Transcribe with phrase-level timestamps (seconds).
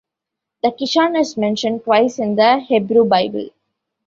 [0.63, 3.49] The Kishon is mentioned twice in the Hebrew Bible.